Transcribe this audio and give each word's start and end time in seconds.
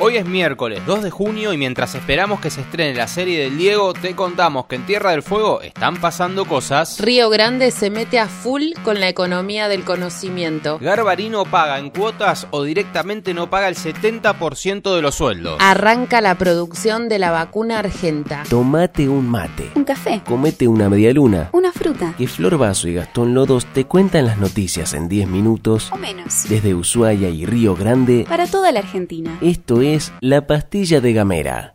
Hoy 0.00 0.16
es 0.16 0.26
miércoles 0.26 0.80
2 0.86 1.04
de 1.04 1.10
junio 1.12 1.52
y 1.52 1.56
mientras 1.56 1.94
esperamos 1.94 2.40
que 2.40 2.50
se 2.50 2.62
estrene 2.62 2.94
la 2.96 3.06
serie 3.06 3.44
del 3.44 3.56
Diego, 3.56 3.94
te 3.94 4.16
contamos 4.16 4.66
que 4.66 4.74
en 4.74 4.84
Tierra 4.86 5.12
del 5.12 5.22
Fuego 5.22 5.62
están 5.62 6.00
pasando 6.00 6.46
cosas. 6.46 6.98
Río 6.98 7.30
Grande 7.30 7.70
se 7.70 7.90
mete 7.90 8.18
a 8.18 8.26
full 8.26 8.72
con 8.82 8.98
la 8.98 9.08
economía 9.08 9.68
del 9.68 9.84
conocimiento. 9.84 10.80
Garbarino 10.80 11.44
paga 11.44 11.78
en 11.78 11.90
cuotas 11.90 12.48
o 12.50 12.64
directamente 12.64 13.34
no 13.34 13.48
paga 13.48 13.68
el 13.68 13.76
70% 13.76 14.96
de 14.96 15.00
los 15.00 15.14
sueldos. 15.14 15.58
Arranca 15.60 16.20
la 16.20 16.34
producción 16.34 17.08
de 17.08 17.20
la 17.20 17.30
vacuna 17.30 17.78
argenta. 17.78 18.42
Tomate 18.50 19.08
un 19.08 19.28
mate. 19.28 19.70
Un 19.76 19.84
café. 19.84 20.22
Comete 20.26 20.66
una 20.66 20.88
media 20.90 21.12
luna. 21.12 21.50
Una 21.52 21.63
fruta. 21.84 22.14
Que 22.16 22.26
Flor 22.26 22.56
Vaso 22.56 22.88
y 22.88 22.94
Gastón 22.94 23.34
Lodos 23.34 23.66
te 23.66 23.84
cuentan 23.84 24.26
las 24.26 24.38
noticias 24.38 24.94
en 24.94 25.08
10 25.08 25.28
minutos. 25.28 25.90
O 25.92 25.96
menos. 25.96 26.48
Desde 26.48 26.74
Ushuaia 26.74 27.28
y 27.28 27.44
Río 27.44 27.76
Grande. 27.76 28.24
Para 28.28 28.46
toda 28.46 28.72
la 28.72 28.80
Argentina. 28.80 29.38
Esto 29.42 29.82
es 29.82 30.12
La 30.20 30.46
Pastilla 30.46 31.00
de 31.00 31.12
Gamera. 31.12 31.74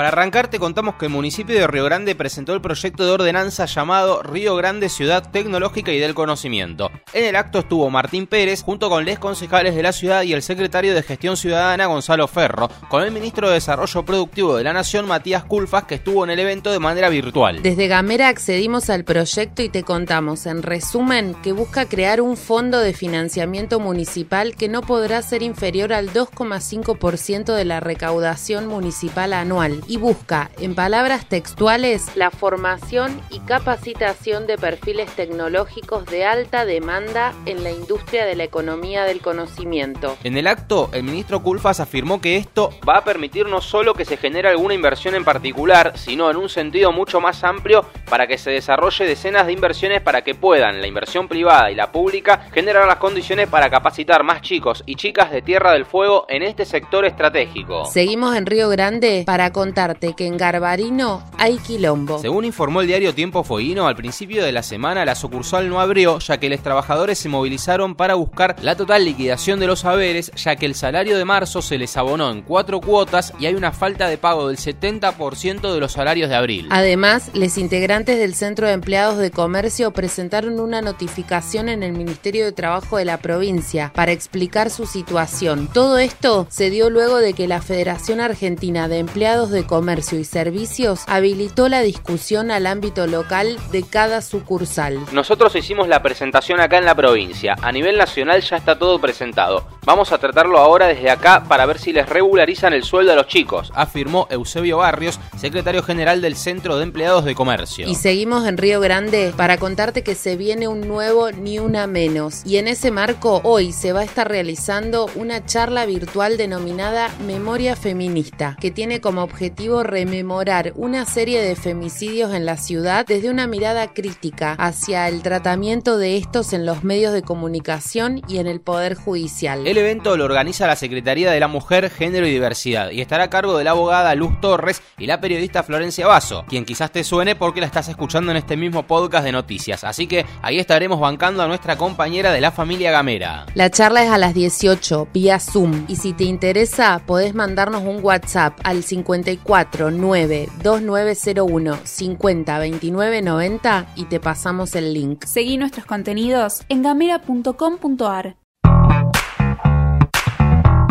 Para 0.00 0.08
arrancar 0.08 0.48
te 0.48 0.58
contamos 0.58 0.94
que 0.94 1.04
el 1.04 1.12
municipio 1.12 1.54
de 1.54 1.66
Río 1.66 1.84
Grande 1.84 2.14
presentó 2.14 2.54
el 2.54 2.62
proyecto 2.62 3.04
de 3.04 3.10
ordenanza 3.10 3.66
llamado 3.66 4.22
Río 4.22 4.56
Grande 4.56 4.88
Ciudad 4.88 5.30
Tecnológica 5.30 5.92
y 5.92 5.98
del 5.98 6.14
Conocimiento. 6.14 6.90
En 7.12 7.26
el 7.26 7.36
acto 7.36 7.58
estuvo 7.58 7.90
Martín 7.90 8.26
Pérez 8.26 8.62
junto 8.62 8.88
con 8.88 9.04
les 9.04 9.18
concejales 9.18 9.74
de 9.74 9.82
la 9.82 9.92
ciudad 9.92 10.22
y 10.22 10.32
el 10.32 10.40
secretario 10.40 10.94
de 10.94 11.02
Gestión 11.02 11.36
Ciudadana 11.36 11.84
Gonzalo 11.84 12.28
Ferro, 12.28 12.70
con 12.88 13.02
el 13.02 13.12
ministro 13.12 13.48
de 13.48 13.56
Desarrollo 13.56 14.02
Productivo 14.06 14.56
de 14.56 14.64
la 14.64 14.72
Nación 14.72 15.06
Matías 15.06 15.44
Culfas 15.44 15.84
que 15.84 15.96
estuvo 15.96 16.24
en 16.24 16.30
el 16.30 16.38
evento 16.38 16.72
de 16.72 16.78
manera 16.78 17.10
virtual. 17.10 17.60
Desde 17.60 17.86
Gamera 17.86 18.28
accedimos 18.28 18.88
al 18.88 19.04
proyecto 19.04 19.60
y 19.60 19.68
te 19.68 19.82
contamos, 19.82 20.46
en 20.46 20.62
resumen, 20.62 21.36
que 21.42 21.52
busca 21.52 21.84
crear 21.84 22.22
un 22.22 22.38
fondo 22.38 22.80
de 22.80 22.94
financiamiento 22.94 23.80
municipal 23.80 24.56
que 24.56 24.68
no 24.68 24.80
podrá 24.80 25.20
ser 25.20 25.42
inferior 25.42 25.92
al 25.92 26.10
2,5% 26.10 27.54
de 27.54 27.64
la 27.66 27.80
recaudación 27.80 28.66
municipal 28.66 29.34
anual 29.34 29.82
y 29.90 29.96
busca, 29.96 30.52
en 30.60 30.76
palabras 30.76 31.26
textuales, 31.26 32.14
la 32.14 32.30
formación 32.30 33.20
y 33.28 33.40
capacitación 33.40 34.46
de 34.46 34.56
perfiles 34.56 35.10
tecnológicos 35.16 36.06
de 36.06 36.24
alta 36.24 36.64
demanda 36.64 37.34
en 37.44 37.64
la 37.64 37.72
industria 37.72 38.24
de 38.24 38.36
la 38.36 38.44
economía 38.44 39.02
del 39.02 39.20
conocimiento. 39.20 40.16
En 40.22 40.36
el 40.36 40.46
acto, 40.46 40.90
el 40.92 41.02
ministro 41.02 41.42
Culfas 41.42 41.80
afirmó 41.80 42.20
que 42.20 42.36
esto 42.36 42.70
va 42.88 42.98
a 42.98 43.04
permitir 43.04 43.46
no 43.46 43.60
solo 43.60 43.94
que 43.94 44.04
se 44.04 44.16
genere 44.16 44.48
alguna 44.48 44.74
inversión 44.74 45.16
en 45.16 45.24
particular, 45.24 45.98
sino 45.98 46.30
en 46.30 46.36
un 46.36 46.48
sentido 46.48 46.92
mucho 46.92 47.20
más 47.20 47.42
amplio 47.42 47.84
para 48.08 48.28
que 48.28 48.38
se 48.38 48.52
desarrolle 48.52 49.06
decenas 49.06 49.46
de 49.46 49.54
inversiones 49.54 50.02
para 50.02 50.22
que 50.22 50.36
puedan 50.36 50.80
la 50.80 50.86
inversión 50.86 51.26
privada 51.26 51.68
y 51.68 51.74
la 51.74 51.90
pública 51.90 52.46
generar 52.52 52.86
las 52.86 52.98
condiciones 52.98 53.48
para 53.48 53.68
capacitar 53.68 54.22
más 54.22 54.40
chicos 54.40 54.84
y 54.86 54.94
chicas 54.94 55.32
de 55.32 55.42
Tierra 55.42 55.72
del 55.72 55.84
Fuego 55.84 56.26
en 56.28 56.44
este 56.44 56.64
sector 56.64 57.04
estratégico. 57.04 57.86
Seguimos 57.86 58.36
en 58.36 58.46
Río 58.46 58.68
Grande 58.68 59.24
para 59.26 59.50
contarte 59.70 60.14
que 60.14 60.26
en 60.26 60.36
Garbarino 60.36 61.22
hay 61.38 61.56
quilombo. 61.58 62.18
Según 62.18 62.44
informó 62.44 62.80
el 62.80 62.88
diario 62.88 63.14
Tiempo 63.14 63.44
Fueguino, 63.44 63.86
al 63.86 63.94
principio 63.94 64.44
de 64.44 64.50
la 64.50 64.64
semana 64.64 65.04
la 65.04 65.14
sucursal 65.14 65.68
no 65.68 65.80
abrió 65.80 66.18
ya 66.18 66.40
que 66.40 66.50
los 66.50 66.60
trabajadores 66.60 67.20
se 67.20 67.28
movilizaron 67.28 67.94
para 67.94 68.14
buscar 68.14 68.56
la 68.62 68.74
total 68.74 69.04
liquidación 69.04 69.60
de 69.60 69.68
los 69.68 69.84
haberes 69.84 70.32
ya 70.34 70.56
que 70.56 70.66
el 70.66 70.74
salario 70.74 71.16
de 71.16 71.24
marzo 71.24 71.62
se 71.62 71.78
les 71.78 71.96
abonó 71.96 72.32
en 72.32 72.42
cuatro 72.42 72.80
cuotas 72.80 73.32
y 73.38 73.46
hay 73.46 73.54
una 73.54 73.70
falta 73.70 74.08
de 74.08 74.18
pago 74.18 74.48
del 74.48 74.56
70% 74.56 75.72
de 75.72 75.78
los 75.78 75.92
salarios 75.92 76.28
de 76.28 76.34
abril. 76.34 76.66
Además, 76.70 77.30
los 77.32 77.56
integrantes 77.56 78.18
del 78.18 78.34
Centro 78.34 78.66
de 78.66 78.72
Empleados 78.72 79.18
de 79.18 79.30
Comercio 79.30 79.92
presentaron 79.92 80.58
una 80.58 80.82
notificación 80.82 81.68
en 81.68 81.84
el 81.84 81.92
Ministerio 81.92 82.44
de 82.44 82.50
Trabajo 82.50 82.96
de 82.96 83.04
la 83.04 83.18
provincia 83.18 83.92
para 83.94 84.10
explicar 84.10 84.70
su 84.70 84.86
situación. 84.86 85.68
Todo 85.72 85.98
esto 85.98 86.48
se 86.50 86.70
dio 86.70 86.90
luego 86.90 87.18
de 87.18 87.34
que 87.34 87.46
la 87.46 87.62
Federación 87.62 88.18
Argentina 88.18 88.88
de 88.88 88.98
Empleados 88.98 89.50
de 89.50 89.59
Comercio 89.64 90.18
y 90.18 90.24
Servicios 90.24 91.02
habilitó 91.06 91.68
la 91.68 91.80
discusión 91.82 92.50
al 92.50 92.66
ámbito 92.66 93.06
local 93.06 93.58
de 93.72 93.82
cada 93.82 94.22
sucursal. 94.22 94.98
Nosotros 95.12 95.54
hicimos 95.56 95.88
la 95.88 96.02
presentación 96.02 96.60
acá 96.60 96.78
en 96.78 96.84
la 96.84 96.94
provincia. 96.94 97.56
A 97.62 97.72
nivel 97.72 97.98
nacional 97.98 98.40
ya 98.40 98.56
está 98.56 98.78
todo 98.78 99.00
presentado. 99.00 99.66
Vamos 99.84 100.12
a 100.12 100.18
tratarlo 100.18 100.58
ahora 100.58 100.86
desde 100.86 101.10
acá 101.10 101.44
para 101.48 101.66
ver 101.66 101.78
si 101.78 101.92
les 101.92 102.08
regularizan 102.08 102.72
el 102.72 102.84
sueldo 102.84 103.12
a 103.12 103.16
los 103.16 103.26
chicos, 103.26 103.72
afirmó 103.74 104.26
Eusebio 104.30 104.78
Barrios, 104.78 105.18
secretario 105.36 105.82
general 105.82 106.20
del 106.20 106.36
Centro 106.36 106.76
de 106.76 106.84
Empleados 106.84 107.24
de 107.24 107.34
Comercio. 107.34 107.88
Y 107.88 107.94
seguimos 107.94 108.46
en 108.46 108.58
Río 108.58 108.80
Grande 108.80 109.32
para 109.36 109.58
contarte 109.58 110.02
que 110.02 110.14
se 110.14 110.36
viene 110.36 110.68
un 110.68 110.86
nuevo 110.86 111.30
Ni 111.32 111.58
Una 111.58 111.86
Menos. 111.86 112.42
Y 112.44 112.58
en 112.58 112.68
ese 112.68 112.90
marco, 112.90 113.40
hoy 113.44 113.72
se 113.72 113.92
va 113.92 114.00
a 114.00 114.04
estar 114.04 114.28
realizando 114.28 115.08
una 115.14 115.44
charla 115.44 115.86
virtual 115.86 116.36
denominada 116.36 117.10
Memoria 117.26 117.74
Feminista, 117.74 118.56
que 118.60 118.70
tiene 118.70 119.00
como 119.00 119.22
objetivo 119.22 119.49
rememorar 119.82 120.72
una 120.76 121.04
serie 121.04 121.42
de 121.42 121.54
femicidios 121.56 122.32
en 122.34 122.44
la 122.44 122.56
ciudad 122.56 123.06
desde 123.06 123.30
una 123.30 123.46
mirada 123.46 123.92
crítica 123.92 124.54
hacia 124.58 125.08
el 125.08 125.22
tratamiento 125.22 125.98
de 125.98 126.16
estos 126.16 126.52
en 126.52 126.66
los 126.66 126.84
medios 126.84 127.12
de 127.12 127.22
comunicación 127.22 128.22
y 128.28 128.38
en 128.38 128.46
el 128.46 128.60
Poder 128.60 128.94
Judicial. 128.94 129.66
El 129.66 129.78
evento 129.78 130.16
lo 130.16 130.24
organiza 130.24 130.66
la 130.66 130.76
Secretaría 130.76 131.30
de 131.30 131.40
la 131.40 131.48
Mujer, 131.48 131.90
Género 131.90 132.26
y 132.26 132.30
Diversidad 132.30 132.90
y 132.90 133.00
estará 133.00 133.24
a 133.24 133.30
cargo 133.30 133.56
de 133.56 133.64
la 133.64 133.70
abogada 133.70 134.14
Luz 134.14 134.40
Torres 134.40 134.82
y 134.98 135.06
la 135.06 135.20
periodista 135.20 135.62
Florencia 135.62 136.06
Basso, 136.06 136.44
quien 136.48 136.64
quizás 136.64 136.90
te 136.90 137.04
suene 137.04 137.36
porque 137.36 137.60
la 137.60 137.66
estás 137.66 137.88
escuchando 137.88 138.30
en 138.30 138.36
este 138.36 138.56
mismo 138.56 138.86
podcast 138.86 139.24
de 139.24 139.32
noticias. 139.32 139.84
Así 139.84 140.06
que 140.06 140.26
ahí 140.42 140.58
estaremos 140.58 141.00
bancando 141.00 141.42
a 141.42 141.46
nuestra 141.46 141.76
compañera 141.76 142.32
de 142.32 142.40
la 142.40 142.50
familia 142.50 142.90
Gamera. 142.90 143.46
La 143.54 143.70
charla 143.70 144.04
es 144.04 144.10
a 144.10 144.18
las 144.18 144.34
18 144.34 145.08
vía 145.12 145.38
Zoom 145.38 145.84
y 145.88 145.96
si 145.96 146.12
te 146.12 146.24
interesa 146.24 147.00
podés 147.06 147.34
mandarnos 147.34 147.82
un 147.82 148.02
WhatsApp 148.02 148.58
al 148.64 148.82
54 148.82 149.39
9 149.46 150.48
2901 150.62 151.78
50 151.84 152.58
29 152.58 153.22
90 153.22 153.86
y 153.96 154.04
te 154.06 154.20
pasamos 154.20 154.74
el 154.74 154.92
link. 154.94 155.24
Seguí 155.24 155.56
nuestros 155.56 155.86
contenidos 155.86 156.62
en 156.68 156.82
gamera.com.ar. 156.82 158.39